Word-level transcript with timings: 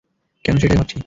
কেন 0.45 0.55
সেটাই 0.57 0.77
ভাবছি। 0.77 0.97